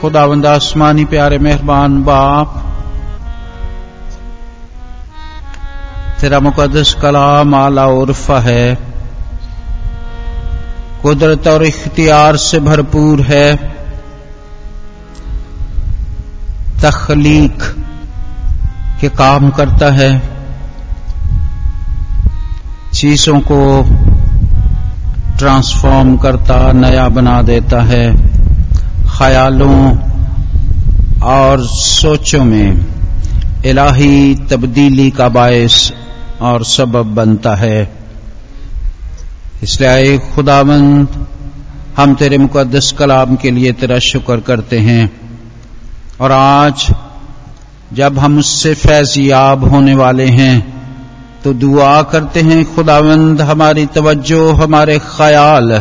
[0.00, 2.62] खुदावंद आसमानी प्यारे मेहरबान बाप।
[6.20, 8.78] तेरा मुकदस कलाम आला उर्फा है।
[11.02, 13.56] कुदरत और इख्तियार से भरपूर है।
[16.82, 17.62] तखलीक
[19.00, 20.22] के काम करता है।
[22.94, 23.82] चीज़ों को
[25.38, 28.35] ट्रांसफॉर्म करता, नया बना देता है।
[29.18, 29.98] ख्यालों
[31.22, 32.86] और सोचों में
[33.64, 35.92] इलाही तब्दीली का बायस
[36.40, 37.92] और सबब बनता है।
[39.62, 41.26] इसलिए खुदावंद,
[41.96, 45.10] हम तेरे मुकदस कलाम के लिए तेरा शुक्र करते हैं।
[46.20, 46.86] और आज,
[47.92, 50.56] जब हम उससे फैजियाब होने वाले हैं
[51.44, 55.72] तो दुआ करते हैं खुदावंद, हमारी तवज्जो, हमारे ख्याल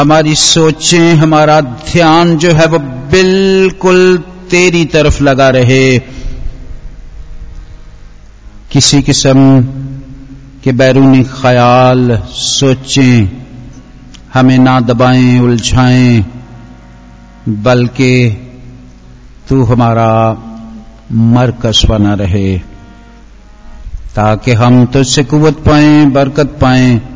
[0.00, 4.18] हमारी सोचें, हमारा ध्यान जो है वो बिल्कुल
[4.50, 5.98] तेरी तरफ़ लगा रहे।
[8.70, 9.60] किसी किस्म
[10.64, 13.28] के बैरूनी ख्याल सोचें,
[14.34, 16.24] हमें ना दबाएँ, उलझाएँ,
[17.48, 18.30] बल्कि
[19.48, 20.32] तू हमारा
[21.12, 22.58] मरकस बना रहे,
[24.16, 27.09] ताकि हम तुझसे कुवत पाएँ, बरकत पाएँ।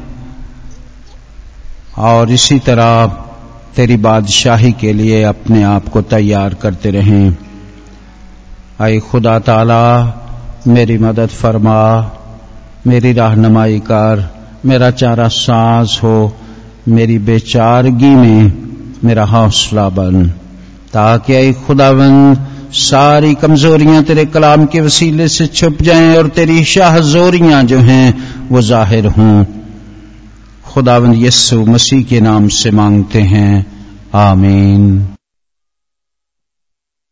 [1.99, 3.07] और इसी तरह
[3.77, 7.37] तेरी बादशाही के लिए अपने आप को तैयार करते रहें।
[8.81, 10.15] आए खुदा ताला,
[10.67, 12.11] मेरी मदद फरमा,
[12.87, 14.35] मेरी रहनुमाई कर,
[14.65, 16.37] मेरा चारा साज हो,
[16.89, 18.53] मेरी बेचारगी में
[19.05, 20.27] मेरा हौसला बन,
[20.93, 27.63] ताकि आई खुदावंद, सारी कमजोरियाँ तेरे कलाम के वसीले से छुप जाएँ और तेरी शाहजोरियाँ
[27.63, 29.45] जो हैं, वो ज़ाहिर हों।
[30.75, 33.67] खुदावंद यस्सु मसीह के नाम से मांगते हैं।
[34.15, 35.14] आमीन।